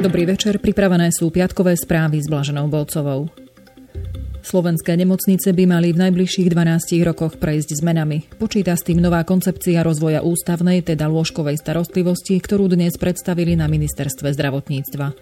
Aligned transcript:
Dobrý 0.00 0.24
večer, 0.24 0.56
pripravené 0.64 1.12
sú 1.12 1.28
piatkové 1.28 1.76
správy 1.76 2.24
s 2.24 2.26
Blaženou 2.32 2.72
Bolcovou. 2.72 3.28
Slovenské 4.40 4.96
nemocnice 4.96 5.52
by 5.52 5.68
mali 5.68 5.92
v 5.92 6.00
najbližších 6.08 6.48
12 6.48 7.04
rokoch 7.04 7.36
prejsť 7.36 7.84
zmenami. 7.84 8.24
Počíta 8.40 8.72
s 8.72 8.80
tým 8.80 8.96
nová 8.96 9.20
koncepcia 9.28 9.84
rozvoja 9.84 10.24
ústavnej, 10.24 10.80
teda 10.80 11.04
lôžkovej 11.04 11.60
starostlivosti, 11.60 12.40
ktorú 12.40 12.72
dnes 12.72 12.96
predstavili 12.96 13.52
na 13.60 13.68
ministerstve 13.68 14.32
zdravotníctva. 14.32 15.12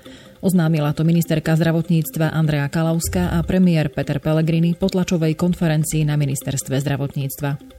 Oznámila 0.46 0.94
to 0.94 1.02
ministerka 1.02 1.58
zdravotníctva 1.58 2.30
Andrea 2.30 2.70
Kalauská 2.70 3.34
a 3.34 3.42
premiér 3.42 3.90
Peter 3.90 4.22
Pellegrini 4.22 4.78
po 4.78 4.86
tlačovej 4.86 5.34
konferencii 5.34 6.06
na 6.06 6.14
ministerstve 6.14 6.78
zdravotníctva. 6.78 7.77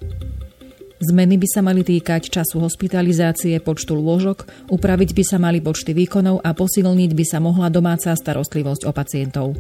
Zmeny 1.00 1.40
by 1.40 1.48
sa 1.48 1.64
mali 1.64 1.80
týkať 1.80 2.28
času 2.28 2.60
hospitalizácie, 2.60 3.56
počtu 3.64 3.96
lôžok, 3.96 4.68
upraviť 4.68 5.16
by 5.16 5.24
sa 5.24 5.40
mali 5.40 5.64
počty 5.64 5.96
výkonov 5.96 6.44
a 6.44 6.52
posilniť 6.52 7.12
by 7.16 7.24
sa 7.24 7.40
mohla 7.40 7.72
domáca 7.72 8.12
starostlivosť 8.12 8.84
o 8.84 8.92
pacientov. 8.92 9.56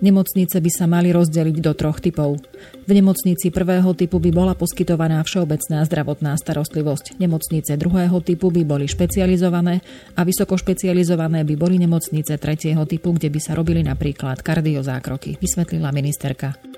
Nemocnice 0.00 0.56
by 0.56 0.70
sa 0.72 0.88
mali 0.88 1.12
rozdeliť 1.12 1.56
do 1.60 1.76
troch 1.76 2.00
typov. 2.00 2.40
V 2.88 2.90
nemocnici 2.96 3.52
prvého 3.52 3.92
typu 3.92 4.16
by 4.24 4.32
bola 4.32 4.56
poskytovaná 4.56 5.20
všeobecná 5.20 5.84
zdravotná 5.84 6.32
starostlivosť. 6.40 7.20
Nemocnice 7.20 7.76
druhého 7.76 8.16
typu 8.24 8.48
by 8.48 8.64
boli 8.64 8.88
špecializované 8.88 9.84
a 10.16 10.24
vysoko 10.24 10.56
špecializované 10.56 11.44
by 11.44 11.60
boli 11.60 11.76
nemocnice 11.76 12.40
tretieho 12.40 12.88
typu, 12.88 13.12
kde 13.12 13.28
by 13.28 13.40
sa 13.44 13.52
robili 13.52 13.84
napríklad 13.84 14.40
kardiozákroky, 14.40 15.36
vysvetlila 15.36 15.92
ministerka. 15.92 16.69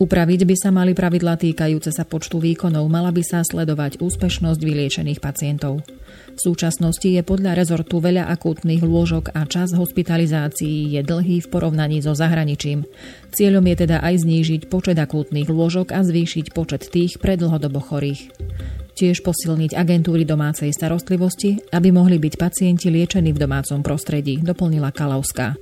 Upraviť 0.00 0.48
by 0.48 0.56
sa 0.56 0.72
mali 0.72 0.96
pravidlá 0.96 1.36
týkajúce 1.36 1.92
sa 1.92 2.08
počtu 2.08 2.40
výkonov, 2.40 2.88
mala 2.88 3.12
by 3.12 3.20
sa 3.20 3.44
sledovať 3.44 4.00
úspešnosť 4.00 4.56
vyliečených 4.56 5.20
pacientov. 5.20 5.84
V 6.32 6.40
súčasnosti 6.40 7.04
je 7.04 7.20
podľa 7.20 7.52
rezortu 7.52 8.00
veľa 8.00 8.32
akútnych 8.32 8.80
lôžok 8.80 9.36
a 9.36 9.44
čas 9.44 9.76
hospitalizácií 9.76 10.96
je 10.96 11.04
dlhý 11.04 11.44
v 11.44 11.50
porovnaní 11.52 12.00
so 12.00 12.16
zahraničím. 12.16 12.88
Cieľom 13.36 13.60
je 13.68 13.76
teda 13.84 14.00
aj 14.00 14.24
znížiť 14.24 14.72
počet 14.72 14.96
akútnych 14.96 15.52
lôžok 15.52 15.92
a 15.92 16.00
zvýšiť 16.00 16.56
počet 16.56 16.88
tých 16.88 17.20
pre 17.20 17.36
dlhodobo 17.36 17.84
chorých. 17.84 18.32
Tiež 18.96 19.20
posilniť 19.20 19.76
agentúry 19.76 20.24
domácej 20.24 20.72
starostlivosti, 20.72 21.60
aby 21.76 21.92
mohli 21.92 22.16
byť 22.16 22.40
pacienti 22.40 22.88
liečení 22.88 23.36
v 23.36 23.42
domácom 23.44 23.84
prostredí, 23.84 24.40
doplnila 24.40 24.96
Kalauská. 24.96 25.60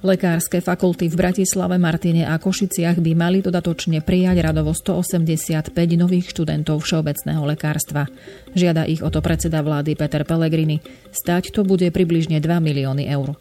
Lekárske 0.00 0.64
fakulty 0.64 1.12
v 1.12 1.16
Bratislave, 1.20 1.76
Martine 1.76 2.24
a 2.24 2.40
Košiciach 2.40 3.04
by 3.04 3.12
mali 3.12 3.44
dodatočne 3.44 4.00
prijať 4.00 4.40
radovo 4.40 4.72
185 4.72 5.76
nových 6.00 6.32
študentov 6.32 6.80
všeobecného 6.80 7.44
lekárstva. 7.44 8.08
Žiada 8.56 8.88
ich 8.88 9.04
o 9.04 9.12
to 9.12 9.20
predseda 9.20 9.60
vlády 9.60 10.00
Peter 10.00 10.24
Pellegrini. 10.24 10.80
Stať 11.12 11.52
to 11.52 11.68
bude 11.68 11.84
približne 11.92 12.40
2 12.40 12.48
milióny 12.48 13.12
eur. 13.12 13.36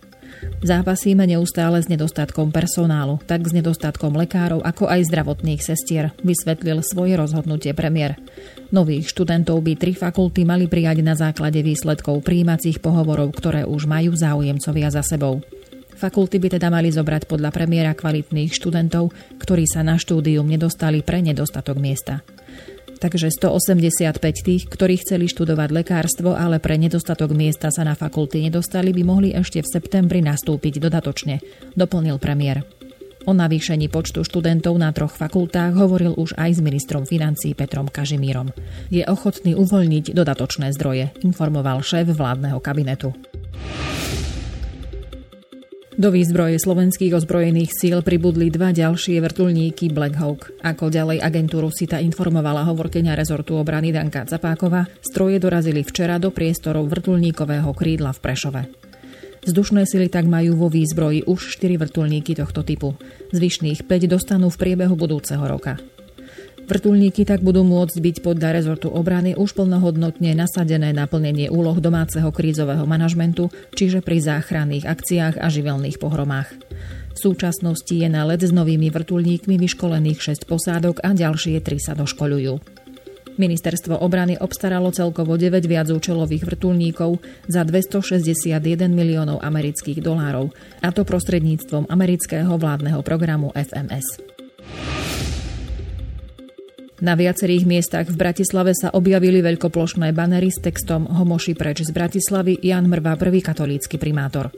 Zápasíme 0.59 1.23
neustále 1.23 1.79
s 1.79 1.87
nedostatkom 1.87 2.51
personálu, 2.51 3.23
tak 3.23 3.47
s 3.47 3.55
nedostatkom 3.55 4.11
lekárov, 4.19 4.59
ako 4.59 4.91
aj 4.91 5.07
zdravotných 5.07 5.63
sestier, 5.63 6.11
vysvetlil 6.27 6.83
svoje 6.83 7.15
rozhodnutie 7.15 7.71
premiér. 7.71 8.19
Nových 8.75 9.15
študentov 9.15 9.63
by 9.63 9.79
tri 9.79 9.95
fakulty 9.95 10.43
mali 10.43 10.67
prijať 10.67 11.07
na 11.07 11.15
základe 11.15 11.63
výsledkov 11.63 12.19
príjmacích 12.19 12.83
pohovorov, 12.83 13.31
ktoré 13.31 13.63
už 13.63 13.87
majú 13.87 14.11
záujemcovia 14.11 14.91
za 14.91 15.07
sebou. 15.07 15.39
Fakulty 15.99 16.39
by 16.39 16.55
teda 16.55 16.71
mali 16.71 16.95
zobrať 16.95 17.27
podľa 17.27 17.51
premiéra 17.51 17.91
kvalitných 17.91 18.55
študentov, 18.55 19.11
ktorí 19.35 19.67
sa 19.67 19.83
na 19.83 19.99
štúdium 19.99 20.47
nedostali 20.47 21.03
pre 21.03 21.19
nedostatok 21.19 21.75
miesta. 21.75 22.23
Takže 23.03 23.27
185 23.35 24.15
tých, 24.19 24.63
ktorí 24.71 25.03
chceli 25.03 25.27
študovať 25.27 25.69
lekárstvo, 25.75 26.39
ale 26.39 26.63
pre 26.63 26.79
nedostatok 26.79 27.35
miesta 27.35 27.67
sa 27.67 27.83
na 27.83 27.99
fakulty 27.99 28.39
nedostali, 28.47 28.95
by 28.95 29.03
mohli 29.03 29.29
ešte 29.35 29.59
v 29.59 29.71
septembri 29.71 30.23
nastúpiť 30.23 30.79
dodatočne, 30.79 31.43
doplnil 31.75 32.15
premiér. 32.15 32.63
O 33.27 33.35
navýšení 33.35 33.91
počtu 33.91 34.23
študentov 34.23 34.79
na 34.79 34.95
troch 34.95 35.11
fakultách 35.11 35.75
hovoril 35.75 36.15
už 36.15 36.39
aj 36.39 36.55
s 36.55 36.63
ministrom 36.63 37.03
financí 37.03 37.51
Petrom 37.51 37.91
Kažimírom. 37.91 38.55
Je 38.87 39.03
ochotný 39.03 39.51
uvoľniť 39.51 40.15
dodatočné 40.15 40.71
zdroje, 40.79 41.11
informoval 41.27 41.83
šéf 41.83 42.07
vládneho 42.07 42.63
kabinetu. 42.63 43.11
Do 45.99 46.15
výzbroje 46.15 46.63
slovenských 46.63 47.11
ozbrojených 47.11 47.75
síl 47.75 47.99
pribudli 47.99 48.47
dva 48.47 48.71
ďalšie 48.71 49.19
vrtulníky 49.19 49.91
Black 49.91 50.15
Hawk. 50.15 50.47
Ako 50.63 50.87
ďalej 50.87 51.19
agentúru 51.19 51.67
SITA 51.67 51.99
informovala 51.99 52.63
hovorkenia 52.71 53.19
rezortu 53.19 53.59
obrany 53.59 53.91
Danka 53.91 54.23
Capákova, 54.23 54.87
stroje 55.03 55.43
dorazili 55.43 55.83
včera 55.83 56.15
do 56.15 56.31
priestorov 56.31 56.87
vrtulníkového 56.87 57.67
krídla 57.75 58.15
v 58.15 58.19
Prešove. 58.23 58.61
Vzdušné 59.43 59.83
sily 59.83 60.07
tak 60.07 60.23
majú 60.23 60.55
vo 60.55 60.71
výzbroji 60.71 61.27
už 61.27 61.59
4 61.59 61.75
vrtulníky 61.75 62.31
tohto 62.31 62.63
typu. 62.63 62.95
Zvyšných 63.35 63.83
5 63.83 64.07
dostanú 64.07 64.47
v 64.47 64.55
priebehu 64.55 64.95
budúceho 64.95 65.43
roka. 65.43 65.83
Vrtulníky 66.69 67.25
tak 67.25 67.41
budú 67.41 67.65
môcť 67.65 67.97
byť 67.97 68.15
podľa 68.21 68.53
rezortu 68.53 68.93
obrany 68.93 69.33
už 69.33 69.57
plnohodnotne 69.57 70.37
nasadené 70.37 70.93
na 70.93 71.09
plnenie 71.09 71.49
úloh 71.49 71.73
domáceho 71.81 72.29
krízového 72.29 72.85
manažmentu, 72.85 73.49
čiže 73.73 74.05
pri 74.05 74.21
záchranných 74.21 74.85
akciách 74.85 75.41
a 75.41 75.49
živelných 75.49 75.97
pohromách. 75.97 76.53
V 77.09 77.17
súčasnosti 77.17 77.89
je 77.89 78.05
na 78.05 78.21
let 78.29 78.45
s 78.45 78.53
novými 78.53 78.93
vrtulníkmi 78.93 79.57
vyškolených 79.57 80.21
6 80.21 80.45
posádok 80.45 81.01
a 81.01 81.17
ďalšie 81.17 81.57
3 81.57 81.81
sa 81.81 81.97
doškolujú. 81.97 82.61
Ministerstvo 83.41 83.97
obrany 84.05 84.37
obstaralo 84.37 84.93
celkovo 84.93 85.41
9 85.41 85.65
viacúčelových 85.65 86.45
vrtulníkov 86.53 87.17
za 87.49 87.65
261 87.65 88.61
miliónov 88.93 89.41
amerických 89.41 90.05
dolárov, 90.05 90.53
a 90.85 90.93
to 90.93 91.01
prostredníctvom 91.01 91.89
amerického 91.89 92.53
vládneho 92.61 93.01
programu 93.01 93.49
FMS. 93.57 94.38
Na 96.99 97.15
viacerých 97.15 97.63
miestach 97.63 98.11
v 98.11 98.19
Bratislave 98.19 98.75
sa 98.75 98.91
objavili 98.91 99.39
veľkoplošné 99.39 100.11
banery 100.11 100.51
s 100.51 100.59
textom 100.59 101.07
Homoši 101.07 101.55
preč 101.55 101.87
z 101.87 101.95
Bratislavy 101.95 102.59
Jan 102.59 102.91
Mrva, 102.91 103.15
prvý 103.15 103.39
katolícky 103.39 103.95
primátor. 103.95 104.51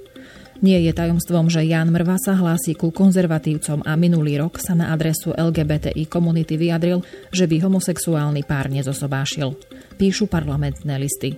Nie 0.65 0.81
je 0.81 0.89
tajomstvom, 0.89 1.53
že 1.53 1.69
Jan 1.69 1.93
Mrva 1.93 2.17
sa 2.17 2.33
hlási 2.33 2.73
ku 2.73 2.89
konzervatívcom 2.89 3.85
a 3.85 3.93
minulý 3.93 4.41
rok 4.41 4.57
sa 4.57 4.73
na 4.73 4.89
adresu 4.89 5.37
LGBTI 5.37 6.09
komunity 6.09 6.57
vyjadril, 6.57 7.05
že 7.29 7.45
by 7.45 7.61
homosexuálny 7.61 8.41
pár 8.41 8.73
nezosobášil. 8.73 9.53
Píšu 10.01 10.25
parlamentné 10.25 10.97
listy. 10.97 11.37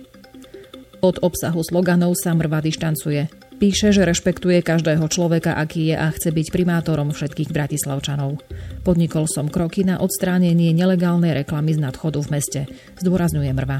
Od 1.04 1.20
obsahu 1.20 1.60
sloganov 1.60 2.16
sa 2.16 2.32
Mrva 2.32 2.64
dištancuje. 2.64 3.43
Píše, 3.54 3.94
že 3.94 4.02
rešpektuje 4.04 4.60
každého 4.60 5.06
človeka, 5.08 5.56
aký 5.56 5.94
je 5.94 5.96
a 5.96 6.10
chce 6.10 6.34
byť 6.34 6.46
primátorom 6.52 7.14
všetkých 7.14 7.54
bratislavčanov. 7.54 8.42
Podnikol 8.82 9.24
som 9.30 9.48
kroky 9.48 9.86
na 9.86 10.02
odstránenie 10.02 10.74
nelegálnej 10.76 11.32
reklamy 11.32 11.72
z 11.72 11.80
nadchodu 11.80 12.18
v 12.20 12.28
meste, 12.34 12.60
zdôrazňuje 13.00 13.50
Mrva. 13.54 13.78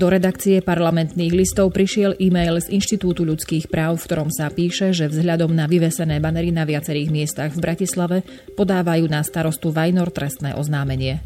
Do 0.00 0.08
redakcie 0.08 0.64
parlamentných 0.64 1.36
listov 1.36 1.76
prišiel 1.76 2.16
e-mail 2.16 2.56
z 2.56 2.72
Inštitútu 2.72 3.20
ľudských 3.28 3.68
práv, 3.68 4.00
v 4.00 4.06
ktorom 4.08 4.32
sa 4.32 4.48
píše, 4.48 4.96
že 4.96 5.12
vzhľadom 5.12 5.52
na 5.52 5.68
vyvesené 5.68 6.24
banery 6.24 6.56
na 6.56 6.64
viacerých 6.64 7.12
miestach 7.12 7.52
v 7.52 7.60
Bratislave 7.60 8.24
podávajú 8.56 9.04
na 9.12 9.20
starostu 9.20 9.68
Vajnor 9.68 10.08
trestné 10.08 10.56
oznámenie. 10.56 11.20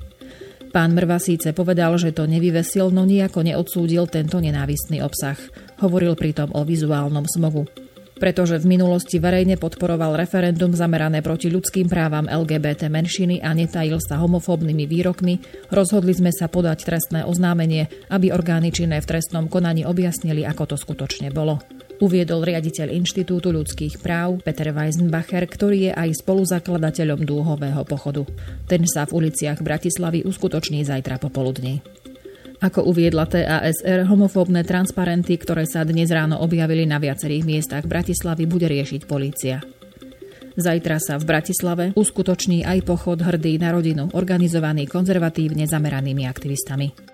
Pán 0.75 0.91
Mrva 0.91 1.23
síce 1.23 1.55
povedal, 1.55 1.95
že 2.03 2.11
to 2.11 2.27
nevyvesil, 2.27 2.91
no 2.91 3.07
nejako 3.07 3.47
neodsúdil 3.47 4.11
tento 4.11 4.43
nenávistný 4.43 5.07
obsah. 5.07 5.39
Hovoril 5.79 6.19
pritom 6.19 6.51
o 6.51 6.67
vizuálnom 6.67 7.31
smogu. 7.31 7.71
Pretože 8.19 8.59
v 8.59 8.75
minulosti 8.75 9.23
verejne 9.23 9.55
podporoval 9.55 10.19
referendum 10.19 10.75
zamerané 10.75 11.23
proti 11.23 11.47
ľudským 11.47 11.87
právam 11.87 12.27
LGBT 12.27 12.91
menšiny 12.91 13.39
a 13.39 13.55
netajil 13.55 14.03
sa 14.03 14.19
homofóbnymi 14.19 14.91
výrokmi, 14.91 15.39
rozhodli 15.71 16.11
sme 16.11 16.35
sa 16.35 16.51
podať 16.51 16.91
trestné 16.91 17.23
oznámenie, 17.23 17.87
aby 18.11 18.35
orgány 18.35 18.75
činné 18.75 18.99
v 18.99 19.15
trestnom 19.15 19.47
konaní 19.47 19.87
objasnili, 19.87 20.43
ako 20.43 20.75
to 20.75 20.77
skutočne 20.79 21.31
bolo 21.31 21.63
uviedol 22.03 22.43
riaditeľ 22.43 22.91
Inštitútu 22.91 23.55
ľudských 23.55 24.03
práv 24.03 24.43
Peter 24.43 24.71
Weisenbacher, 24.75 25.47
ktorý 25.47 25.91
je 25.91 25.93
aj 25.95 26.25
spoluzakladateľom 26.25 27.23
dúhového 27.23 27.83
pochodu. 27.87 28.27
Ten 28.67 28.87
sa 28.89 29.07
v 29.07 29.25
uliciach 29.25 29.63
Bratislavy 29.63 30.27
uskutoční 30.27 30.83
zajtra 30.83 31.23
popoludní. 31.23 31.85
Ako 32.65 32.89
uviedla 32.89 33.29
TASR, 33.29 34.09
homofóbne 34.09 34.65
transparenty, 34.65 35.37
ktoré 35.37 35.69
sa 35.69 35.85
dnes 35.85 36.09
ráno 36.09 36.41
objavili 36.41 36.89
na 36.89 36.97
viacerých 36.97 37.45
miestach 37.45 37.85
Bratislavy, 37.85 38.49
bude 38.49 38.65
riešiť 38.65 39.05
polícia. 39.05 39.61
Zajtra 40.55 41.03
sa 41.03 41.19
v 41.19 41.29
Bratislave 41.29 41.85
uskutoční 41.99 42.63
aj 42.63 42.87
pochod 42.87 43.19
hrdý 43.19 43.59
na 43.59 43.75
rodinu, 43.75 44.07
organizovaný 44.15 44.87
konzervatívne 44.87 45.67
zameranými 45.67 46.25
aktivistami. 46.31 47.14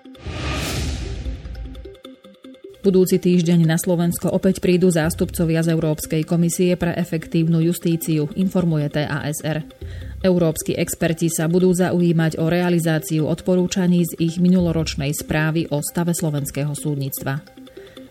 Budúci 2.81 3.21
týždeň 3.21 3.69
na 3.69 3.77
Slovensko 3.77 4.33
opäť 4.33 4.57
prídu 4.57 4.89
zástupcovia 4.89 5.61
z 5.61 5.77
Európskej 5.77 6.25
komisie 6.25 6.73
pre 6.73 6.97
efektívnu 6.97 7.61
justíciu, 7.61 8.33
informuje 8.33 8.89
TASR. 8.89 9.61
Európsky 10.25 10.73
experti 10.73 11.29
sa 11.29 11.45
budú 11.45 11.69
zaujímať 11.77 12.41
o 12.41 12.49
realizáciu 12.49 13.29
odporúčaní 13.29 14.01
z 14.09 14.17
ich 14.17 14.41
minuloročnej 14.41 15.13
správy 15.13 15.69
o 15.69 15.77
stave 15.85 16.17
slovenského 16.17 16.73
súdnictva. 16.73 17.45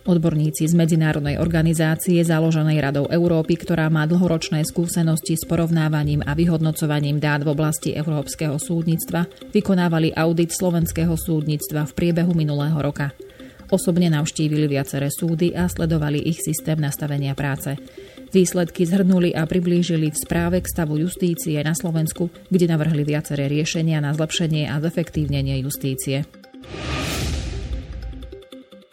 Odborníci 0.06 0.70
z 0.70 0.75
medzinárodnej 0.78 1.43
organizácie 1.43 2.23
založenej 2.23 2.78
Radou 2.78 3.11
Európy, 3.11 3.58
ktorá 3.58 3.90
má 3.90 4.06
dlhoročné 4.06 4.62
skúsenosti 4.62 5.34
s 5.34 5.50
porovnávaním 5.50 6.23
a 6.23 6.38
vyhodnocovaním 6.38 7.19
dát 7.19 7.43
v 7.43 7.58
oblasti 7.58 7.90
európskeho 7.99 8.55
súdnictva, 8.55 9.26
vykonávali 9.50 10.14
audit 10.14 10.55
slovenského 10.55 11.19
súdnictva 11.19 11.90
v 11.90 11.93
priebehu 11.99 12.38
minulého 12.38 12.78
roka. 12.78 13.11
Osobne 13.70 14.11
navštívili 14.11 14.67
viaceré 14.67 15.14
súdy 15.14 15.55
a 15.55 15.70
sledovali 15.70 16.19
ich 16.19 16.43
systém 16.43 16.76
nastavenia 16.82 17.38
práce. 17.38 17.78
Výsledky 18.31 18.87
zhrnuli 18.87 19.34
a 19.34 19.46
priblížili 19.46 20.11
v 20.11 20.19
správe 20.19 20.62
k 20.62 20.70
stavu 20.70 20.99
justície 20.99 21.58
na 21.62 21.75
Slovensku, 21.75 22.31
kde 22.50 22.70
navrhli 22.70 23.02
viaceré 23.02 23.46
riešenia 23.46 24.02
na 24.02 24.14
zlepšenie 24.14 24.70
a 24.70 24.78
zefektívnenie 24.82 25.58
justície. 25.62 26.26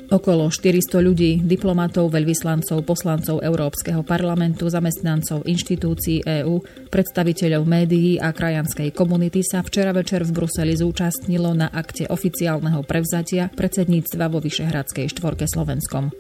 Okolo 0.08 0.48
400 0.48 1.04
ľudí, 1.04 1.44
diplomatov, 1.44 2.08
veľvyslancov, 2.16 2.80
poslancov 2.88 3.44
Európskeho 3.44 4.08
parlamentu, 4.08 4.72
zamestnancov 4.72 5.44
inštitúcií 5.44 6.24
EÚ, 6.24 6.64
predstaviteľov 6.88 7.68
médií 7.68 8.16
a 8.16 8.32
krajanskej 8.32 8.96
komunity 8.96 9.44
sa 9.44 9.60
včera 9.60 9.92
večer 9.92 10.24
v 10.24 10.32
Bruseli 10.32 10.80
zúčastnilo 10.80 11.52
na 11.52 11.68
akte 11.68 12.08
oficiálneho 12.08 12.88
prevzatia 12.88 13.52
predsedníctva 13.52 14.32
vo 14.32 14.40
Vyšehradskej 14.40 15.12
štvorke 15.12 15.44
Slovenskom. 15.44 16.16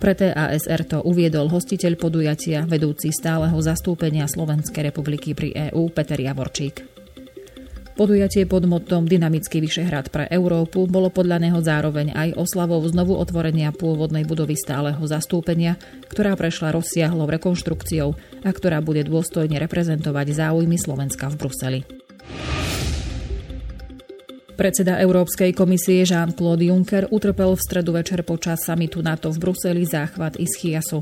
Pre 0.00 0.12
TASR 0.16 0.88
to 0.88 1.04
uviedol 1.04 1.52
hostiteľ 1.52 2.00
podujatia, 2.00 2.64
vedúci 2.64 3.12
stáleho 3.12 3.60
zastúpenia 3.60 4.24
Slovenskej 4.24 4.88
republiky 4.88 5.36
pri 5.36 5.52
EÚ 5.68 5.92
Peter 5.92 6.16
Javorčík. 6.16 6.95
Podujatie 7.96 8.44
pod 8.44 8.68
motom 8.68 9.08
Dynamický 9.08 9.64
Vyšehrad 9.64 10.12
pre 10.12 10.28
Európu 10.28 10.84
bolo 10.84 11.08
podľa 11.08 11.40
neho 11.40 11.64
zároveň 11.64 12.12
aj 12.12 12.36
oslavou 12.36 12.84
znovu 12.84 13.16
otvorenia 13.16 13.72
pôvodnej 13.72 14.28
budovy 14.28 14.52
stáleho 14.52 15.00
zastúpenia, 15.08 15.80
ktorá 16.12 16.36
prešla 16.36 16.76
rozsiahlou 16.76 17.24
rekonštrukciou 17.24 18.12
a 18.44 18.50
ktorá 18.52 18.84
bude 18.84 19.00
dôstojne 19.08 19.56
reprezentovať 19.56 20.28
záujmy 20.28 20.76
Slovenska 20.76 21.32
v 21.32 21.34
Bruseli. 21.40 21.80
Predseda 24.60 25.00
Európskej 25.00 25.56
komisie 25.56 26.04
Jean-Claude 26.04 26.68
Juncker 26.68 27.08
utrpel 27.08 27.56
v 27.56 27.64
stredu 27.64 27.96
večer 27.96 28.20
počas 28.28 28.60
samitu 28.68 29.00
NATO 29.00 29.32
v 29.32 29.40
Bruseli 29.40 29.88
záchvat 29.88 30.36
ischiasu. 30.36 31.00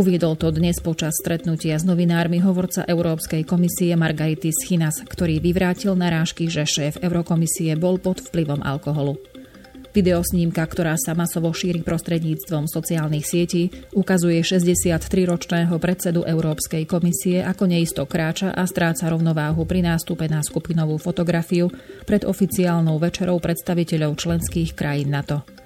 Uviedol 0.00 0.32
to 0.32 0.48
dnes 0.48 0.80
počas 0.80 1.12
stretnutia 1.20 1.76
s 1.76 1.84
novinármi 1.84 2.40
hovorca 2.40 2.88
Európskej 2.88 3.44
komisie 3.44 3.92
Margaritis 4.00 4.64
Chinas, 4.64 5.04
ktorý 5.04 5.44
vyvrátil 5.44 5.92
narážky, 5.92 6.48
že 6.48 6.64
šéf 6.64 7.04
Eurokomisie 7.04 7.76
bol 7.76 8.00
pod 8.00 8.24
vplyvom 8.24 8.64
alkoholu. 8.64 9.20
Videosnímka, 9.92 10.64
ktorá 10.64 10.96
sa 10.96 11.12
masovo 11.12 11.52
šíri 11.52 11.84
prostredníctvom 11.84 12.64
sociálnych 12.64 13.28
sietí, 13.28 13.68
ukazuje 13.92 14.40
63-ročného 14.40 15.76
predsedu 15.76 16.24
Európskej 16.24 16.88
komisie, 16.88 17.44
ako 17.44 17.68
neisto 17.68 18.00
kráča 18.08 18.56
a 18.56 18.64
stráca 18.64 19.04
rovnováhu 19.12 19.68
pri 19.68 19.84
nástupe 19.84 20.24
na 20.32 20.40
skupinovú 20.40 20.96
fotografiu 20.96 21.68
pred 22.08 22.24
oficiálnou 22.24 22.96
večerou 22.96 23.36
predstaviteľov 23.36 24.16
členských 24.16 24.72
krajín 24.72 25.12
NATO. 25.12 25.59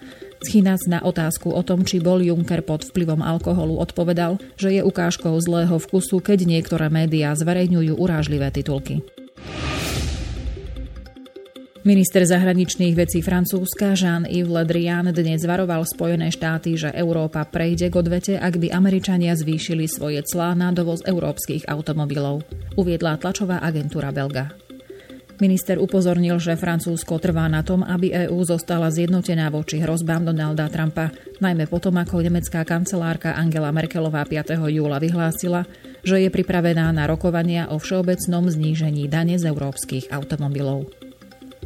Schinac 0.44 0.84
na 0.84 1.00
otázku 1.00 1.48
o 1.48 1.64
tom, 1.64 1.82
či 1.82 2.04
bol 2.04 2.20
Juncker 2.20 2.60
pod 2.60 2.84
vplyvom 2.84 3.24
alkoholu, 3.24 3.80
odpovedal, 3.80 4.36
že 4.60 4.76
je 4.76 4.84
ukážkou 4.84 5.32
zlého 5.40 5.80
vkusu, 5.80 6.20
keď 6.20 6.44
niektoré 6.44 6.92
médiá 6.92 7.32
zverejňujú 7.32 7.96
urážlivé 7.96 8.52
titulky. 8.52 9.00
Minister 11.84 12.24
zahraničných 12.24 12.96
vecí 12.96 13.20
Francúzska 13.20 13.92
Jean-Yves 13.92 14.48
Le 14.48 14.64
Drian 14.64 15.04
dnes 15.12 15.44
varoval 15.44 15.84
Spojené 15.84 16.32
štáty, 16.32 16.80
že 16.80 16.88
Európa 16.88 17.44
prejde 17.44 17.92
k 17.92 18.00
odvete, 18.00 18.34
ak 18.40 18.56
by 18.56 18.72
Američania 18.72 19.36
zvýšili 19.36 19.84
svoje 19.84 20.24
clá 20.24 20.56
na 20.56 20.72
dovoz 20.72 21.04
európskych 21.04 21.68
automobilov, 21.68 22.40
uviedla 22.80 23.20
tlačová 23.20 23.60
agentúra 23.60 24.16
Belga. 24.16 24.63
Minister 25.42 25.82
upozornil, 25.82 26.38
že 26.38 26.54
Francúzsko 26.54 27.18
trvá 27.18 27.50
na 27.50 27.66
tom, 27.66 27.82
aby 27.82 28.14
EÚ 28.26 28.38
zostala 28.46 28.86
zjednotená 28.92 29.50
voči 29.50 29.82
hrozbám 29.82 30.22
Donalda 30.22 30.70
Trumpa, 30.70 31.10
najmä 31.42 31.66
potom, 31.66 31.98
ako 31.98 32.22
nemecká 32.22 32.62
kancelárka 32.62 33.34
Angela 33.34 33.74
Merkelová 33.74 34.22
5. 34.22 34.54
júla 34.70 35.02
vyhlásila, 35.02 35.66
že 36.06 36.22
je 36.22 36.30
pripravená 36.30 36.94
na 36.94 37.10
rokovania 37.10 37.66
o 37.74 37.82
všeobecnom 37.82 38.46
znížení 38.46 39.10
dane 39.10 39.34
z 39.34 39.50
európskych 39.50 40.14
automobilov. 40.14 40.86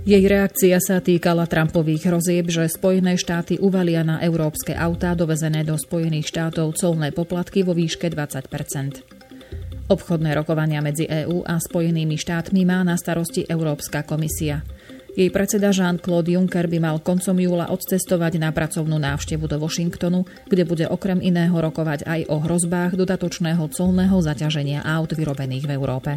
Jej 0.08 0.24
reakcia 0.24 0.80
sa 0.80 1.04
týkala 1.04 1.44
Trumpových 1.44 2.08
hrozieb, 2.08 2.48
že 2.48 2.70
Spojené 2.70 3.20
štáty 3.20 3.60
uvalia 3.60 4.00
na 4.00 4.22
európske 4.24 4.72
autá 4.72 5.12
dovezené 5.12 5.66
do 5.68 5.76
Spojených 5.76 6.32
štátov 6.32 6.72
colné 6.78 7.12
poplatky 7.12 7.60
vo 7.60 7.76
výške 7.76 8.08
20 8.08 9.17
Obchodné 9.88 10.36
rokovania 10.36 10.84
medzi 10.84 11.08
EÚ 11.08 11.48
a 11.48 11.56
Spojenými 11.56 12.20
štátmi 12.20 12.60
má 12.68 12.84
na 12.84 13.00
starosti 13.00 13.48
Európska 13.48 14.04
komisia. 14.04 14.60
Jej 15.16 15.32
predseda 15.32 15.72
Jean-Claude 15.72 16.36
Juncker 16.36 16.68
by 16.68 16.78
mal 16.78 17.00
koncom 17.00 17.32
júla 17.40 17.72
odcestovať 17.72 18.36
na 18.36 18.52
pracovnú 18.52 19.00
návštevu 19.00 19.48
do 19.48 19.56
Washingtonu, 19.56 20.28
kde 20.44 20.68
bude 20.68 20.84
okrem 20.84 21.24
iného 21.24 21.56
rokovať 21.56 22.04
aj 22.04 22.20
o 22.28 22.36
hrozbách 22.36 23.00
dodatočného 23.00 23.64
colného 23.72 24.20
zaťaženia 24.20 24.84
aut 24.84 25.16
vyrobených 25.16 25.64
v 25.64 25.72
Európe. 25.72 26.10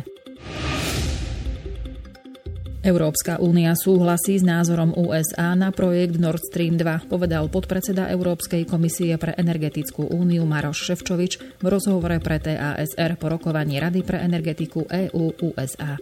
Európska 2.81 3.37
únia 3.37 3.77
súhlasí 3.77 4.41
s 4.41 4.43
názorom 4.43 4.97
USA 4.97 5.53
na 5.53 5.69
projekt 5.69 6.17
Nord 6.17 6.41
Stream 6.41 6.81
2, 6.81 7.13
povedal 7.13 7.45
podpredseda 7.45 8.09
Európskej 8.09 8.65
komisie 8.65 9.21
pre 9.21 9.37
energetickú 9.37 10.09
úniu 10.09 10.49
Maroš 10.49 10.89
Ševčovič 10.89 11.61
v 11.61 11.65
rozhovore 11.69 12.17
pre 12.17 12.41
TASR 12.41 13.21
po 13.21 13.29
rokovaní 13.29 13.77
Rady 13.77 14.01
pre 14.01 14.25
energetiku 14.25 14.89
EU-USA. 14.89 16.01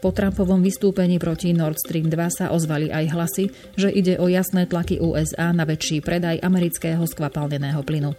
Po 0.00 0.08
Trumpovom 0.08 0.64
vystúpení 0.64 1.20
proti 1.20 1.52
Nord 1.52 1.76
Stream 1.76 2.08
2 2.08 2.16
sa 2.32 2.56
ozvali 2.56 2.88
aj 2.88 3.04
hlasy, 3.12 3.44
že 3.76 3.92
ide 3.92 4.16
o 4.16 4.32
jasné 4.32 4.64
tlaky 4.64 5.04
USA 5.04 5.52
na 5.52 5.68
väčší 5.68 6.00
predaj 6.00 6.40
amerického 6.40 7.04
skvapalneného 7.04 7.84
plynu. 7.84 8.16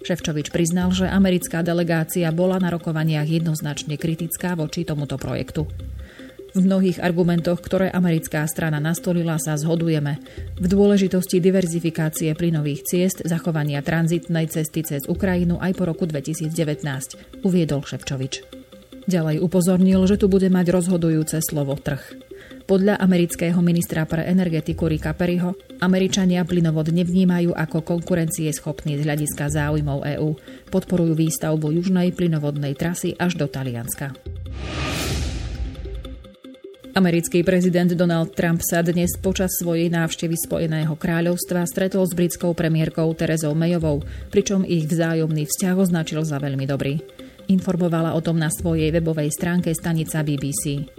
Ševčovič 0.00 0.48
priznal, 0.48 0.96
že 0.96 1.04
americká 1.04 1.60
delegácia 1.60 2.32
bola 2.32 2.56
na 2.56 2.72
rokovaniach 2.72 3.28
jednoznačne 3.28 4.00
kritická 4.00 4.56
voči 4.56 4.88
tomuto 4.88 5.20
projektu. 5.20 5.68
V 6.58 6.66
mnohých 6.66 6.98
argumentoch, 6.98 7.62
ktoré 7.62 7.86
americká 7.86 8.42
strana 8.50 8.82
nastolila, 8.82 9.38
sa 9.38 9.54
zhodujeme. 9.54 10.18
V 10.58 10.66
dôležitosti 10.66 11.38
diverzifikácie 11.38 12.34
plynových 12.34 12.82
ciest, 12.82 13.22
zachovania 13.22 13.78
tranzitnej 13.78 14.50
cesty 14.50 14.82
cez 14.82 15.06
Ukrajinu 15.06 15.62
aj 15.62 15.78
po 15.78 15.86
roku 15.86 16.10
2019, 16.10 16.50
uviedol 17.46 17.86
Ševčovič. 17.86 18.42
Ďalej 19.06 19.38
upozornil, 19.38 20.02
že 20.10 20.18
tu 20.18 20.26
bude 20.26 20.50
mať 20.50 20.74
rozhodujúce 20.74 21.38
slovo 21.46 21.78
trh. 21.78 22.02
Podľa 22.66 22.98
amerického 22.98 23.62
ministra 23.62 24.02
pre 24.02 24.26
energetiku 24.26 24.90
Rika 24.90 25.14
Perryho, 25.14 25.54
Američania 25.78 26.42
plynovod 26.42 26.90
nevnímajú 26.90 27.54
ako 27.54 27.86
konkurencie 27.86 28.50
schopný 28.50 28.98
z 28.98 29.06
hľadiska 29.06 29.46
záujmov 29.46 30.02
EÚ. 30.18 30.34
Podporujú 30.74 31.14
výstavbu 31.14 31.70
južnej 31.78 32.10
plynovodnej 32.10 32.74
trasy 32.74 33.14
až 33.14 33.38
do 33.38 33.46
Talianska. 33.46 34.10
Americký 36.98 37.46
prezident 37.46 37.86
Donald 37.94 38.34
Trump 38.34 38.58
sa 38.58 38.82
dnes 38.82 39.14
počas 39.22 39.54
svojej 39.62 39.86
návštevy 39.86 40.34
Spojeného 40.34 40.98
kráľovstva 40.98 41.62
stretol 41.62 42.02
s 42.02 42.10
britskou 42.10 42.58
premiérkou 42.58 43.06
Terezou 43.14 43.54
Mayovou, 43.54 44.02
pričom 44.34 44.66
ich 44.66 44.90
vzájomný 44.90 45.46
vzťah 45.46 45.78
označil 45.78 46.26
za 46.26 46.42
veľmi 46.42 46.66
dobrý. 46.66 46.98
Informovala 47.54 48.18
o 48.18 48.20
tom 48.20 48.42
na 48.42 48.50
svojej 48.50 48.90
webovej 48.90 49.30
stránke 49.30 49.70
stanica 49.78 50.26
BBC. 50.26 50.90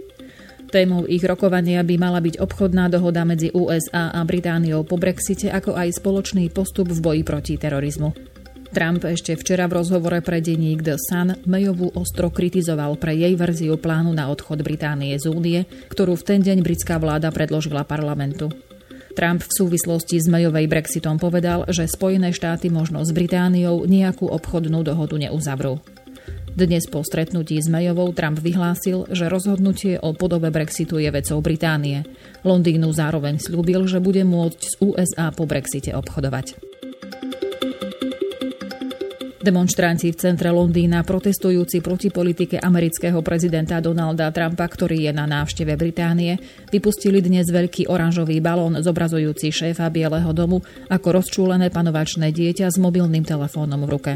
Témou 0.72 1.04
ich 1.04 1.20
rokovania 1.20 1.84
by 1.84 1.94
mala 2.00 2.24
byť 2.24 2.40
obchodná 2.40 2.88
dohoda 2.88 3.28
medzi 3.28 3.52
USA 3.52 4.08
a 4.08 4.24
Britániou 4.24 4.88
po 4.88 4.96
Brexite, 4.96 5.52
ako 5.52 5.76
aj 5.76 6.00
spoločný 6.00 6.48
postup 6.48 6.88
v 6.88 7.04
boji 7.04 7.22
proti 7.28 7.60
terorizmu. 7.60 8.29
Trump 8.70 9.02
ešte 9.02 9.34
včera 9.34 9.66
v 9.66 9.82
rozhovore 9.82 10.22
pre 10.22 10.38
denník 10.38 10.86
The 10.86 10.94
Sun 10.94 11.42
Mayovú 11.42 11.90
ostro 11.98 12.30
kritizoval 12.30 12.94
pre 13.02 13.18
jej 13.18 13.34
verziu 13.34 13.74
plánu 13.74 14.14
na 14.14 14.30
odchod 14.30 14.62
Británie 14.62 15.18
z 15.18 15.26
únie, 15.26 15.66
ktorú 15.90 16.14
v 16.14 16.22
ten 16.22 16.38
deň 16.38 16.62
britská 16.62 17.02
vláda 17.02 17.34
predložila 17.34 17.82
parlamentu. 17.82 18.46
Trump 19.18 19.42
v 19.42 19.50
súvislosti 19.50 20.22
s 20.22 20.30
Mayovej 20.30 20.70
Brexitom 20.70 21.18
povedal, 21.18 21.66
že 21.66 21.90
Spojené 21.90 22.30
štáty 22.30 22.70
možno 22.70 23.02
s 23.02 23.10
Britániou 23.10 23.82
nejakú 23.90 24.30
obchodnú 24.30 24.86
dohodu 24.86 25.18
neuzavrú. 25.18 25.82
Dnes 26.54 26.86
po 26.86 27.02
stretnutí 27.02 27.58
s 27.58 27.66
Mayovou 27.66 28.14
Trump 28.14 28.38
vyhlásil, 28.38 29.10
že 29.10 29.26
rozhodnutie 29.26 29.98
o 29.98 30.14
podobe 30.14 30.54
Brexitu 30.54 31.02
je 31.02 31.10
vecou 31.10 31.42
Británie. 31.42 32.06
Londýnu 32.46 32.94
zároveň 32.94 33.42
slúbil, 33.42 33.82
že 33.90 33.98
bude 33.98 34.22
môcť 34.22 34.62
z 34.62 34.74
USA 34.78 35.34
po 35.34 35.42
Brexite 35.42 35.90
obchodovať. 35.90 36.69
Demonstranti 39.40 40.12
v 40.12 40.20
centre 40.20 40.52
Londýna 40.52 41.00
protestujúci 41.00 41.80
proti 41.80 42.12
politike 42.12 42.60
amerického 42.60 43.24
prezidenta 43.24 43.80
Donalda 43.80 44.28
Trumpa, 44.28 44.68
ktorý 44.68 45.08
je 45.08 45.12
na 45.16 45.24
návšteve 45.24 45.80
Británie, 45.80 46.36
vypustili 46.68 47.24
dnes 47.24 47.48
veľký 47.48 47.88
oranžový 47.88 48.36
balón 48.44 48.76
zobrazujúci 48.84 49.48
šéfa 49.48 49.88
Bieleho 49.88 50.28
domu 50.36 50.60
ako 50.92 51.24
rozčúlené 51.24 51.72
panovačné 51.72 52.36
dieťa 52.36 52.68
s 52.68 52.76
mobilným 52.76 53.24
telefónom 53.24 53.80
v 53.88 53.88
ruke. 53.88 54.12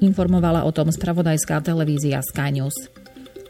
Informovala 0.00 0.64
o 0.64 0.72
tom 0.72 0.88
spravodajská 0.88 1.60
televízia 1.60 2.24
Sky 2.24 2.56
News. 2.56 2.93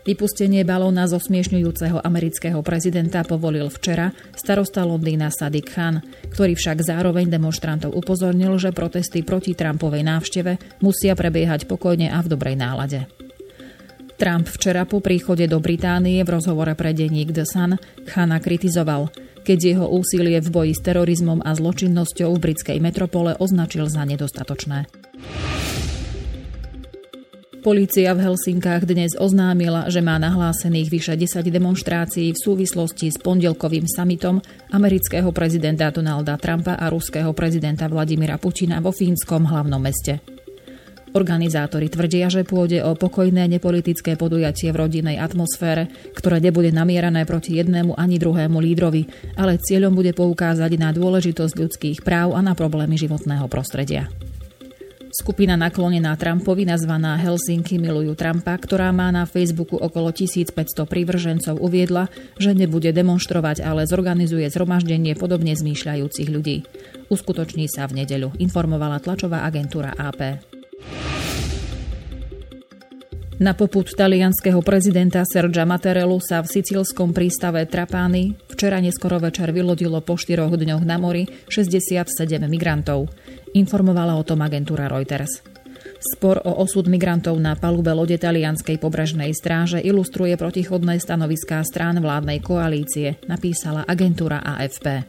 Vypustenie 0.05 0.69
balóna 0.69 1.09
zo 1.09 1.17
smiešňujúceho 1.17 2.05
amerického 2.05 2.61
prezidenta 2.61 3.25
povolil 3.25 3.73
včera 3.73 4.13
starosta 4.37 4.85
Londýna 4.85 5.33
Sadiq 5.33 5.73
Khan, 5.73 6.05
ktorý 6.29 6.53
však 6.53 6.85
zároveň 6.85 7.33
demonstrantov 7.33 7.97
upozornil, 7.97 8.61
že 8.61 8.77
protesty 8.77 9.25
proti 9.25 9.57
Trumpovej 9.57 10.05
návšteve 10.05 10.85
musia 10.85 11.17
prebiehať 11.17 11.65
pokojne 11.65 12.13
a 12.13 12.21
v 12.21 12.37
dobrej 12.37 12.57
nálade. 12.61 13.09
Trump 14.21 14.45
včera 14.45 14.85
po 14.85 15.01
príchode 15.01 15.49
do 15.49 15.57
Británie 15.59 16.21
v 16.21 16.37
rozhovore 16.37 16.77
pre 16.77 16.93
denník 16.93 17.33
The 17.33 17.49
Sun 17.49 17.81
Khana 18.05 18.45
kritizoval, 18.45 19.09
keď 19.41 19.59
jeho 19.73 19.87
úsilie 19.89 20.37
v 20.45 20.49
boji 20.53 20.73
s 20.77 20.85
terorizmom 20.85 21.41
a 21.41 21.57
zločinnosťou 21.57 22.29
v 22.37 22.43
britskej 22.53 22.79
metropole 22.79 23.41
označil 23.41 23.89
za 23.89 24.05
nedostatočné. 24.05 24.85
Polícia 27.65 28.13
v 28.13 28.21
Helsinkách 28.21 28.85
dnes 28.85 29.17
oznámila, 29.17 29.89
že 29.89 30.05
má 30.05 30.21
nahlásených 30.21 30.89
vyše 30.93 31.15
10 31.17 31.49
demonstrácií 31.49 32.37
v 32.37 32.43
súvislosti 32.45 33.09
s 33.09 33.17
pondelkovým 33.17 33.89
samitom 33.89 34.45
amerického 34.69 35.33
prezidenta 35.33 35.89
Donalda 35.89 36.37
Trumpa 36.37 36.77
a 36.77 36.93
ruského 36.93 37.33
prezidenta 37.33 37.89
Vladimira 37.89 38.37
Putina 38.37 38.85
vo 38.85 38.93
fínskom 38.93 39.49
hlavnom 39.49 39.81
meste. 39.81 40.21
Organizátori 41.17 41.89
tvrdia, 41.89 42.29
že 42.29 42.45
pôjde 42.45 42.85
o 42.85 43.01
pokojné 43.01 43.49
nepolitické 43.49 44.21
podujatie 44.21 44.69
v 44.69 44.85
rodinnej 44.85 45.17
atmosfére, 45.17 45.89
ktoré 46.13 46.45
nebude 46.45 46.69
namierané 46.69 47.25
proti 47.25 47.57
jednému 47.57 47.97
ani 47.97 48.21
druhému 48.21 48.61
lídrovi, 48.61 49.09
ale 49.41 49.57
cieľom 49.57 49.97
bude 49.97 50.13
poukázať 50.13 50.77
na 50.77 50.93
dôležitosť 50.93 51.55
ľudských 51.57 51.99
práv 52.05 52.37
a 52.37 52.45
na 52.45 52.53
problémy 52.53 53.01
životného 53.01 53.49
prostredia. 53.49 54.13
Skupina 55.15 55.55
naklonená 55.55 56.19
Trumpovi, 56.19 56.67
nazvaná 56.67 57.15
Helsinky 57.15 57.79
milujú 57.79 58.19
Trumpa, 58.19 58.59
ktorá 58.59 58.91
má 58.91 59.15
na 59.15 59.31
Facebooku 59.31 59.79
okolo 59.79 60.11
1500 60.11 60.51
prívržencov, 60.91 61.55
uviedla, 61.63 62.11
že 62.35 62.51
nebude 62.51 62.91
demonstrovať, 62.91 63.63
ale 63.63 63.87
zorganizuje 63.87 64.51
zhromaždenie 64.51 65.15
podobne 65.15 65.55
zmýšľajúcich 65.55 66.29
ľudí. 66.35 66.67
Uskutoční 67.15 67.71
sa 67.71 67.87
v 67.87 68.03
nedeľu, 68.03 68.35
informovala 68.43 68.99
tlačová 68.99 69.47
agentúra 69.47 69.95
AP. 69.95 70.43
Na 73.39 73.51
poput 73.51 73.87
talianského 73.91 74.63
prezidenta 74.63 75.23
Sergia 75.27 75.67
Mattarellu 75.67 76.23
sa 76.23 76.39
v 76.39 76.55
sicílskom 76.55 77.11
prístave 77.11 77.67
Trapány 77.67 78.39
včera 78.47 78.79
neskoro 78.79 79.19
večer 79.19 79.51
vylodilo 79.51 79.99
po 80.07 80.15
štyroch 80.15 80.55
dňoch 80.55 80.87
na 80.87 81.03
mori 81.03 81.27
67 81.51 82.07
migrantov. 82.47 83.11
Informovala 83.55 84.19
o 84.19 84.27
tom 84.27 84.43
agentúra 84.43 84.91
Reuters. 84.91 85.39
Spor 86.03 86.43
o 86.43 86.59
osud 86.59 86.91
migrantov 86.91 87.39
na 87.39 87.55
palube 87.55 87.95
lode 87.95 88.19
talianskej 88.19 88.83
pobrežnej 88.83 89.31
stráže 89.31 89.79
ilustruje 89.79 90.35
protichodné 90.35 90.99
stanoviská 90.99 91.63
strán 91.63 92.03
vládnej 92.03 92.43
koalície, 92.43 93.15
napísala 93.31 93.87
agentúra 93.87 94.43
AFP. 94.43 95.07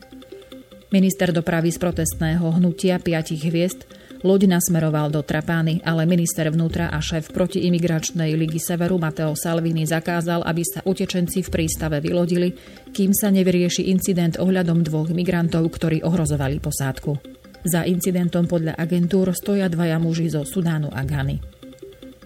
Minister 0.93 1.33
dopravy 1.33 1.73
z 1.73 1.81
protestného 1.81 2.45
hnutia 2.61 3.01
piatich 3.01 3.41
hviezd 3.49 3.89
loď 4.21 4.45
nasmeroval 4.45 5.09
do 5.09 5.25
Trapány, 5.25 5.81
ale 5.81 6.05
minister 6.05 6.45
vnútra 6.53 6.93
a 6.93 7.01
šéf 7.01 7.33
protiimigračnej 7.33 8.37
ligy 8.37 8.61
Severu 8.61 9.01
Mateo 9.01 9.33
Salvini 9.33 9.89
zakázal, 9.89 10.45
aby 10.45 10.61
sa 10.61 10.85
utečenci 10.85 11.41
v 11.41 11.49
prístave 11.49 11.97
vylodili, 11.97 12.53
kým 12.93 13.09
sa 13.09 13.33
nevyrieši 13.33 13.89
incident 13.89 14.37
ohľadom 14.37 14.85
dvoch 14.85 15.09
migrantov, 15.09 15.65
ktorí 15.73 16.05
ohrozovali 16.05 16.61
posádku. 16.61 17.35
Za 17.65 17.81
incidentom 17.81 18.45
podľa 18.45 18.77
agentúr 18.77 19.33
stoja 19.33 19.65
dvaja 19.65 19.97
muži 19.97 20.29
zo 20.29 20.45
Sudánu 20.45 20.93
a 20.93 21.01
Gany. 21.01 21.41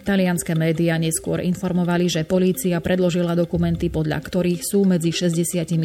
Talianské 0.04 0.52
médiá 0.52 1.00
neskôr 1.00 1.40
informovali, 1.40 2.12
že 2.12 2.28
polícia 2.28 2.76
predložila 2.84 3.40
dokumenty, 3.40 3.88
podľa 3.88 4.20
ktorých 4.20 4.60
sú 4.60 4.84
medzi 4.84 5.16
67 5.16 5.80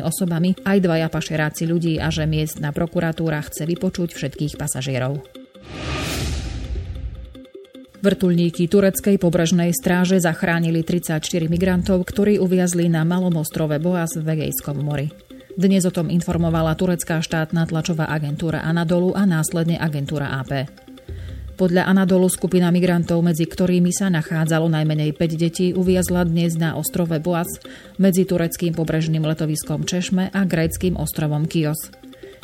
osobami 0.00 0.56
aj 0.64 0.78
dvaja 0.80 1.12
pašeráci 1.12 1.68
ľudí 1.68 2.00
a 2.00 2.08
že 2.08 2.24
miestna 2.24 2.72
prokuratúra 2.72 3.44
chce 3.44 3.68
vypočuť 3.68 4.16
všetkých 4.16 4.56
pasažierov. 4.56 5.20
Vrtulníky 8.00 8.68
tureckej 8.68 9.16
pobrežnej 9.16 9.72
stráže 9.72 10.16
zachránili 10.20 10.80
34 10.80 11.20
migrantov, 11.48 12.04
ktorí 12.04 12.40
uviazli 12.40 12.88
na 12.88 13.04
malom 13.04 13.36
ostrove 13.36 13.76
Boaz 13.80 14.16
v 14.16 14.24
Vegejskom 14.28 14.80
mori. 14.80 15.23
Dnes 15.54 15.86
o 15.86 15.94
tom 15.94 16.10
informovala 16.10 16.74
turecká 16.74 17.22
štátna 17.22 17.62
tlačová 17.70 18.10
agentúra 18.10 18.66
Anadolu 18.66 19.14
a 19.14 19.22
následne 19.22 19.78
agentúra 19.78 20.42
AP. 20.42 20.66
Podľa 21.54 21.86
Anadolu 21.86 22.26
skupina 22.26 22.74
migrantov, 22.74 23.22
medzi 23.22 23.46
ktorými 23.46 23.94
sa 23.94 24.10
nachádzalo 24.10 24.66
najmenej 24.66 25.14
5 25.14 25.38
detí, 25.38 25.70
uviazla 25.70 26.26
dnes 26.26 26.58
na 26.58 26.74
ostrove 26.74 27.14
Boaz 27.22 27.46
medzi 28.02 28.26
tureckým 28.26 28.74
pobrežným 28.74 29.22
letoviskom 29.22 29.86
Češme 29.86 30.34
a 30.34 30.40
gréckým 30.42 30.98
ostrovom 30.98 31.46
Kios. 31.46 31.86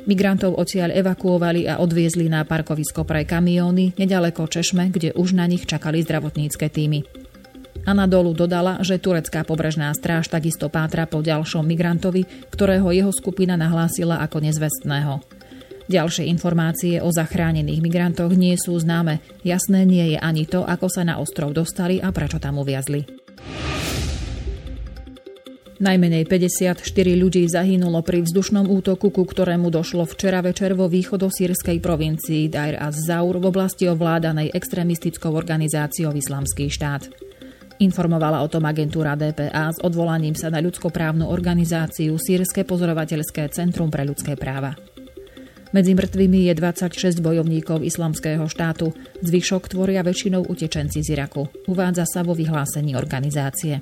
Migrantov 0.07 0.55
odtiaľ 0.55 0.95
evakuovali 0.95 1.67
a 1.67 1.83
odviezli 1.83 2.31
na 2.31 2.47
parkovisko 2.47 3.03
pre 3.03 3.27
kamióny 3.27 3.99
nedaleko 3.99 4.47
Češme, 4.47 4.87
kde 4.95 5.19
už 5.19 5.35
na 5.35 5.51
nich 5.51 5.67
čakali 5.67 6.07
zdravotnícke 6.07 6.71
týmy. 6.71 7.20
Anadolu 7.89 8.37
dodala, 8.37 8.81
že 8.85 9.01
turecká 9.01 9.41
pobrežná 9.45 9.93
stráž 9.97 10.29
takisto 10.29 10.69
pátra 10.69 11.09
po 11.09 11.25
ďalšom 11.25 11.65
migrantovi, 11.65 12.29
ktorého 12.53 12.93
jeho 12.93 13.13
skupina 13.13 13.57
nahlásila 13.57 14.21
ako 14.21 14.45
nezvestného. 14.45 15.25
Ďalšie 15.91 16.31
informácie 16.31 17.03
o 17.03 17.11
zachránených 17.11 17.83
migrantoch 17.83 18.31
nie 18.31 18.55
sú 18.55 18.79
známe. 18.79 19.19
Jasné 19.43 19.83
nie 19.83 20.15
je 20.15 20.19
ani 20.23 20.47
to, 20.47 20.63
ako 20.63 20.87
sa 20.87 21.03
na 21.03 21.19
ostrov 21.19 21.51
dostali 21.51 21.99
a 21.99 22.15
prečo 22.15 22.39
tam 22.39 22.63
uviazli. 22.63 23.03
Najmenej 25.81 26.29
54 26.29 26.85
ľudí 27.17 27.49
zahynulo 27.49 28.05
pri 28.05 28.21
vzdušnom 28.21 28.69
útoku, 28.69 29.09
ku 29.09 29.25
ktorému 29.25 29.73
došlo 29.73 30.05
včera 30.05 30.45
večer 30.45 30.77
vo 30.77 30.93
východosírskej 30.93 31.81
provincii 31.81 32.53
Dair 32.53 32.77
az-Zaur 32.77 33.41
v 33.41 33.49
oblasti 33.49 33.89
ovládanej 33.89 34.53
extrémistickou 34.53 35.33
organizáciou 35.33 36.13
Islamský 36.13 36.69
štát. 36.69 37.30
Informovala 37.81 38.45
o 38.45 38.49
tom 38.53 38.69
agentúra 38.69 39.17
DPA 39.17 39.73
s 39.73 39.81
odvolaním 39.81 40.37
sa 40.37 40.53
na 40.53 40.61
ľudskoprávnu 40.61 41.25
organizáciu 41.25 42.21
Sýrske 42.21 42.69
pozorovateľské 42.69 43.49
centrum 43.49 43.89
pre 43.89 44.05
ľudské 44.05 44.37
práva. 44.37 44.77
Medzi 45.73 45.97
mŕtvými 45.97 46.51
je 46.51 46.55
26 46.61 47.25
bojovníkov 47.25 47.81
islamského 47.81 48.45
štátu, 48.45 48.93
zvyšok 49.25 49.73
tvoria 49.73 50.05
väčšinou 50.05 50.45
utečenci 50.45 51.01
z 51.01 51.17
Iraku, 51.17 51.49
uvádza 51.71 52.05
sa 52.05 52.21
vo 52.21 52.37
vyhlásení 52.37 52.99
organizácie. 53.01 53.81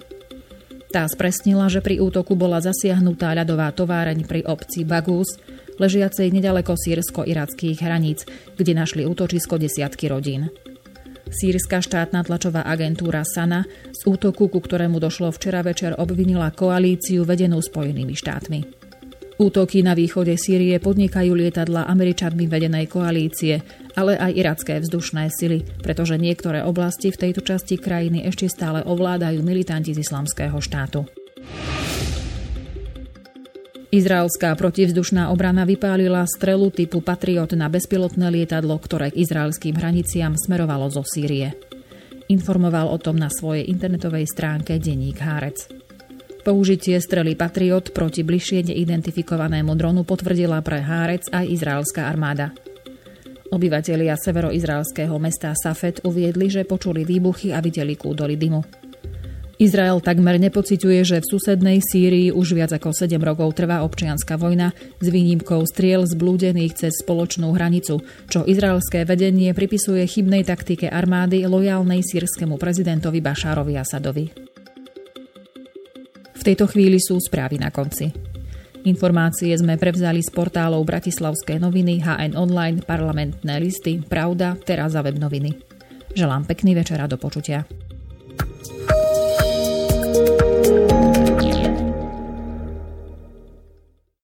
Tá 0.95 1.03
spresnila, 1.11 1.67
že 1.67 1.83
pri 1.83 1.99
útoku 1.99 2.39
bola 2.39 2.63
zasiahnutá 2.63 3.35
ľadová 3.35 3.75
továreň 3.75 4.31
pri 4.31 4.47
obci 4.47 4.87
Bagus, 4.87 5.43
ležiacej 5.83 6.31
nedaleko 6.31 6.79
sírsko-irackých 6.79 7.83
hraníc, 7.83 8.31
kde 8.55 8.73
našli 8.79 9.03
útočisko 9.03 9.59
desiatky 9.59 10.07
rodín. 10.07 10.55
Sýrska 11.29 11.85
štátna 11.85 12.25
tlačová 12.25 12.65
agentúra 12.65 13.21
Sana 13.23 13.69
z 13.93 14.01
útoku, 14.09 14.49
ku 14.49 14.59
ktorému 14.65 14.97
došlo 14.97 15.29
včera 15.29 15.61
večer, 15.61 15.95
obvinila 16.01 16.49
koalíciu 16.51 17.29
vedenú 17.29 17.61
Spojenými 17.61 18.17
štátmi. 18.17 18.61
Útoky 19.39 19.87
na 19.87 19.95
východe 19.95 20.35
Sýrie 20.35 20.83
podnikajú 20.83 21.31
lietadla 21.31 21.87
Američanmi 21.87 22.51
vedenej 22.51 22.91
koalície, 22.91 23.63
ale 23.95 24.19
aj 24.19 24.35
iracké 24.35 24.75
vzdušné 24.83 25.31
sily, 25.31 25.63
pretože 25.79 26.19
niektoré 26.19 26.67
oblasti 26.67 27.15
v 27.15 27.21
tejto 27.31 27.47
časti 27.47 27.79
krajiny 27.79 28.27
ešte 28.27 28.51
stále 28.51 28.83
ovládajú 28.83 29.39
militanti 29.47 29.95
z 29.95 30.03
islamského 30.03 30.59
štátu. 30.59 31.07
Izraelská 33.89 34.53
protivzdušná 34.53 35.33
obrana 35.33 35.65
vypálila 35.65 36.21
strelu 36.29 36.69
typu 36.69 37.01
Patriot 37.01 37.49
na 37.57 37.73
bezpilotné 37.73 38.29
lietadlo, 38.29 38.77
ktoré 38.77 39.09
k 39.09 39.25
izraelským 39.25 39.81
hraniciam 39.81 40.37
smerovalo 40.37 40.93
zo 40.93 41.01
Sýrie. 41.09 41.57
Informoval 42.29 42.93
o 42.93 43.01
tom 43.01 43.17
na 43.17 43.33
svojej 43.33 43.65
internetovej 43.65 44.29
stránke 44.29 44.77
denník 44.77 45.17
Hárec. 45.25 45.73
Použitie 46.45 47.01
strely 47.01 47.33
Patriot 47.33 47.97
proti 47.97 48.21
bližšie 48.29 48.69
neidentifikovanému 48.69 49.73
dronu 49.73 50.05
potvrdila 50.05 50.61
pre 50.61 50.85
Hárec 50.85 51.25
aj 51.33 51.49
izraelská 51.49 52.13
armáda. 52.13 52.53
Obyvatelia 53.49 54.21
severoizraelského 54.21 55.17
mesta 55.17 55.57
Safet 55.57 56.05
uviedli, 56.05 56.53
že 56.53 56.69
počuli 56.69 57.09
výbuchy 57.09 57.57
a 57.57 57.65
videli 57.65 57.97
kúdoly 57.97 58.37
dymu. 58.37 58.88
Izrael 59.59 59.99
takmer 59.99 60.39
nepociťuje, 60.39 61.01
že 61.03 61.19
v 61.19 61.31
susednej 61.35 61.83
Sýrii 61.83 62.31
už 62.31 62.55
viac 62.55 62.71
ako 62.71 62.95
7 62.95 63.19
rokov 63.19 63.59
trvá 63.59 63.83
občianská 63.83 64.39
vojna 64.39 64.71
s 65.03 65.07
výnimkou 65.11 65.67
striel 65.67 66.07
zblúdených 66.07 66.79
cez 66.79 67.03
spoločnú 67.03 67.51
hranicu, 67.51 67.99
čo 68.31 68.47
izraelské 68.47 69.03
vedenie 69.03 69.51
pripisuje 69.51 70.07
chybnej 70.07 70.47
taktike 70.47 70.87
armády 70.87 71.43
lojálnej 71.43 72.07
sírskému 72.07 72.55
prezidentovi 72.55 73.19
Bašárovi 73.19 73.75
Asadovi. 73.75 74.31
V 76.39 76.43
tejto 76.47 76.71
chvíli 76.71 77.03
sú 77.03 77.19
správy 77.19 77.59
na 77.59 77.75
konci. 77.75 78.15
Informácie 78.87 79.51
sme 79.59 79.75
prevzali 79.75 80.23
z 80.23 80.31
portálov 80.31 80.87
Bratislavské 80.87 81.59
noviny, 81.59 81.99
HN 81.99 82.39
Online, 82.39 82.79
parlamentné 82.79 83.59
listy, 83.59 83.99
Pravda, 84.07 84.55
teraz 84.55 84.95
a 84.95 85.03
web 85.03 85.19
noviny. 85.19 85.59
Želám 86.15 86.47
pekný 86.47 86.79
večer 86.79 87.03
a 87.03 87.11
do 87.11 87.19
počutia. 87.19 87.67